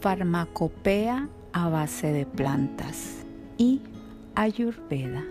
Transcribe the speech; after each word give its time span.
farmacopea 0.00 1.28
a 1.52 1.68
base 1.68 2.12
de 2.12 2.26
plantas 2.26 3.24
y 3.56 3.80
ayurveda. 4.34 5.24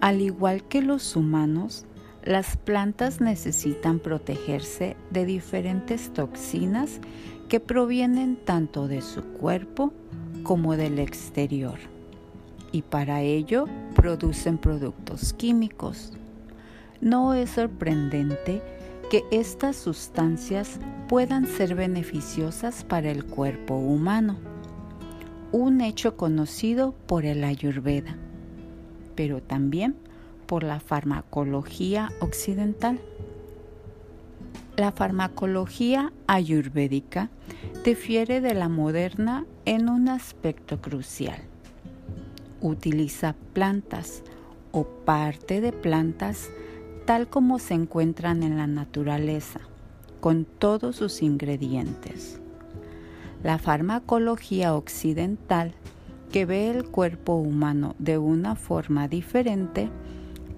Al 0.00 0.20
igual 0.20 0.62
que 0.64 0.80
los 0.80 1.16
humanos, 1.16 1.84
las 2.22 2.56
plantas 2.56 3.20
necesitan 3.20 3.98
protegerse 3.98 4.96
de 5.10 5.24
diferentes 5.24 6.12
toxinas 6.12 7.00
que 7.48 7.58
provienen 7.58 8.36
tanto 8.36 8.86
de 8.86 9.02
su 9.02 9.22
cuerpo 9.22 9.92
como 10.44 10.76
del 10.76 10.98
exterior 10.98 11.78
y 12.72 12.82
para 12.82 13.22
ello 13.22 13.66
producen 13.94 14.58
productos 14.58 15.32
químicos. 15.32 16.12
No 17.00 17.34
es 17.34 17.50
sorprendente 17.50 18.62
que 19.10 19.24
estas 19.30 19.76
sustancias 19.76 20.78
puedan 21.08 21.46
ser 21.46 21.74
beneficiosas 21.74 22.84
para 22.84 23.10
el 23.10 23.24
cuerpo 23.24 23.74
humano, 23.76 24.36
un 25.50 25.80
hecho 25.80 26.16
conocido 26.16 26.94
por 27.06 27.24
el 27.24 27.42
ayurveda, 27.42 28.16
pero 29.14 29.40
también 29.40 29.96
por 30.46 30.62
la 30.62 30.78
farmacología 30.78 32.10
occidental. 32.20 33.00
La 34.76 34.92
farmacología 34.92 36.12
ayurvédica 36.26 37.30
difiere 37.84 38.42
de 38.42 38.52
la 38.54 38.68
moderna 38.68 39.46
en 39.64 39.88
un 39.88 40.08
aspecto 40.08 40.82
crucial. 40.82 41.40
Utiliza 42.60 43.34
plantas 43.54 44.22
o 44.72 44.84
parte 44.84 45.62
de 45.62 45.72
plantas 45.72 46.50
tal 47.08 47.26
como 47.26 47.58
se 47.58 47.72
encuentran 47.72 48.42
en 48.42 48.58
la 48.58 48.66
naturaleza, 48.66 49.60
con 50.20 50.44
todos 50.44 50.96
sus 50.96 51.22
ingredientes. 51.22 52.38
La 53.42 53.56
farmacología 53.56 54.74
occidental, 54.74 55.72
que 56.30 56.44
ve 56.44 56.68
el 56.68 56.84
cuerpo 56.84 57.36
humano 57.36 57.96
de 57.98 58.18
una 58.18 58.56
forma 58.56 59.08
diferente, 59.08 59.88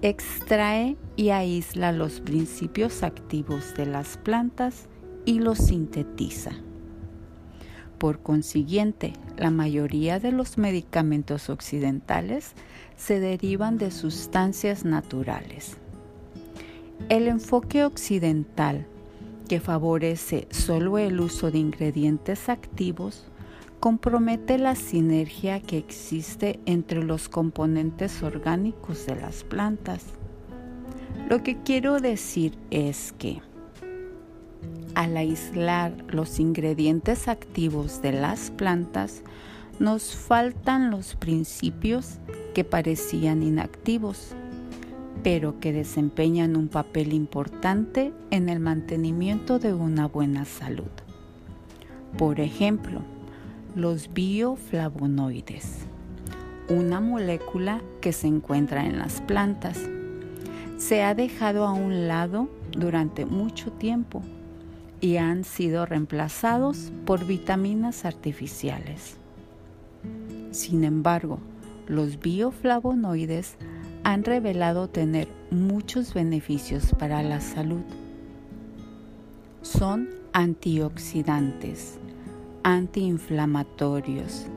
extrae 0.01 0.97
y 1.15 1.29
aísla 1.29 1.93
los 1.93 2.19
principios 2.19 3.01
activos 3.01 3.73
de 3.75 3.85
las 3.85 4.17
plantas 4.17 4.89
y 5.23 5.39
los 5.39 5.57
sintetiza. 5.57 6.51
Por 7.97 8.19
consiguiente, 8.19 9.13
la 9.37 9.51
mayoría 9.51 10.19
de 10.19 10.33
los 10.33 10.57
medicamentos 10.57 11.49
occidentales 11.49 12.55
se 12.97 13.21
derivan 13.21 13.77
de 13.77 13.89
sustancias 13.89 14.83
naturales. 14.83 15.77
El 17.11 17.27
enfoque 17.27 17.83
occidental, 17.83 18.85
que 19.49 19.59
favorece 19.59 20.47
solo 20.49 20.97
el 20.97 21.19
uso 21.19 21.51
de 21.51 21.57
ingredientes 21.57 22.47
activos, 22.47 23.25
compromete 23.81 24.57
la 24.57 24.75
sinergia 24.75 25.59
que 25.59 25.77
existe 25.77 26.61
entre 26.65 27.03
los 27.03 27.27
componentes 27.27 28.23
orgánicos 28.23 29.05
de 29.07 29.17
las 29.17 29.43
plantas. 29.43 30.05
Lo 31.29 31.43
que 31.43 31.57
quiero 31.61 31.99
decir 31.99 32.57
es 32.69 33.13
que 33.17 33.41
al 34.95 35.17
aislar 35.17 35.91
los 36.07 36.39
ingredientes 36.39 37.27
activos 37.27 38.01
de 38.01 38.13
las 38.13 38.51
plantas, 38.51 39.21
nos 39.79 40.15
faltan 40.15 40.89
los 40.89 41.15
principios 41.15 42.19
que 42.53 42.63
parecían 42.63 43.43
inactivos, 43.43 44.33
pero 45.23 45.59
que 45.59 45.71
desempeñan 45.71 46.55
un 46.55 46.67
papel 46.67 47.13
importante 47.13 48.11
en 48.31 48.49
el 48.49 48.59
mantenimiento 48.59 49.59
de 49.59 49.73
una 49.73 50.07
buena 50.07 50.45
salud. 50.45 50.89
Por 52.17 52.39
ejemplo, 52.39 53.01
los 53.75 54.13
bioflavonoides, 54.13 55.85
una 56.69 56.99
molécula 56.99 57.81
que 58.01 58.13
se 58.13 58.27
encuentra 58.27 58.85
en 58.85 58.97
las 58.97 59.21
plantas. 59.21 59.79
Se 60.77 61.03
ha 61.03 61.13
dejado 61.13 61.65
a 61.65 61.73
un 61.73 62.07
lado 62.07 62.49
durante 62.71 63.25
mucho 63.25 63.71
tiempo 63.71 64.23
y 64.99 65.17
han 65.17 65.43
sido 65.43 65.85
reemplazados 65.85 66.91
por 67.05 67.25
vitaminas 67.25 68.05
artificiales. 68.05 69.17
Sin 70.51 70.83
embargo, 70.83 71.39
los 71.87 72.19
bioflavonoides 72.19 73.57
han 74.03 74.23
revelado 74.23 74.87
tener 74.87 75.27
muchos 75.51 76.13
beneficios 76.13 76.93
para 76.97 77.21
la 77.23 77.39
salud. 77.39 77.83
Son 79.61 80.09
antioxidantes, 80.33 81.99
antiinflamatorios, 82.63 84.47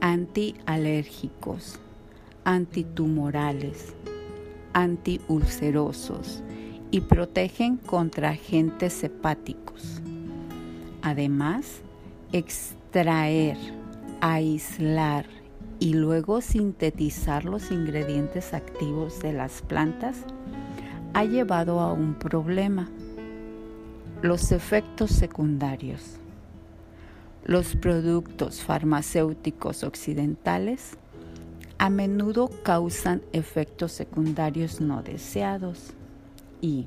antialérgicos, 0.00 1.78
antitumorales, 2.44 3.94
antiulcerosos 4.72 6.42
y 6.90 7.00
protegen 7.02 7.76
contra 7.76 8.30
agentes 8.30 9.04
hepáticos. 9.04 10.00
Además, 11.02 11.82
extraer, 12.32 13.56
aislar 14.20 15.26
y 15.80 15.94
luego 15.94 16.42
sintetizar 16.42 17.46
los 17.46 17.70
ingredientes 17.72 18.52
activos 18.52 19.20
de 19.20 19.32
las 19.32 19.62
plantas 19.62 20.18
ha 21.14 21.24
llevado 21.24 21.80
a 21.80 21.92
un 21.92 22.14
problema, 22.14 22.88
los 24.22 24.52
efectos 24.52 25.10
secundarios. 25.10 26.18
Los 27.44 27.74
productos 27.74 28.62
farmacéuticos 28.62 29.82
occidentales 29.82 30.98
a 31.78 31.88
menudo 31.88 32.50
causan 32.62 33.22
efectos 33.32 33.92
secundarios 33.92 34.82
no 34.82 35.02
deseados 35.02 35.94
y, 36.60 36.86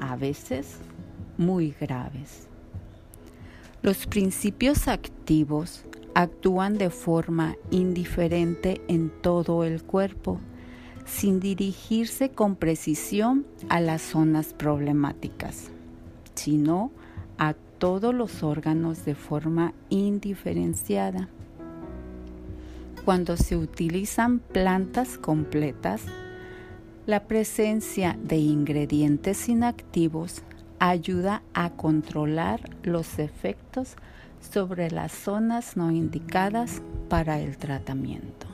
a 0.00 0.16
veces, 0.16 0.78
muy 1.36 1.74
graves. 1.78 2.48
Los 3.82 4.06
principios 4.06 4.88
activos 4.88 5.84
actúan 6.18 6.78
de 6.78 6.90
forma 6.90 7.54
indiferente 7.70 8.80
en 8.88 9.08
todo 9.08 9.62
el 9.62 9.84
cuerpo, 9.84 10.40
sin 11.06 11.38
dirigirse 11.38 12.30
con 12.30 12.56
precisión 12.56 13.46
a 13.68 13.78
las 13.78 14.02
zonas 14.02 14.52
problemáticas, 14.52 15.70
sino 16.34 16.90
a 17.38 17.54
todos 17.54 18.12
los 18.12 18.42
órganos 18.42 19.04
de 19.04 19.14
forma 19.14 19.74
indiferenciada. 19.90 21.28
Cuando 23.04 23.36
se 23.36 23.56
utilizan 23.56 24.40
plantas 24.40 25.18
completas, 25.18 26.02
la 27.06 27.28
presencia 27.28 28.18
de 28.24 28.38
ingredientes 28.38 29.48
inactivos 29.48 30.42
ayuda 30.80 31.42
a 31.54 31.70
controlar 31.70 32.68
los 32.82 33.20
efectos 33.20 33.94
sobre 34.40 34.90
las 34.90 35.12
zonas 35.12 35.76
no 35.76 35.90
indicadas 35.90 36.82
para 37.08 37.38
el 37.38 37.56
tratamiento. 37.56 38.47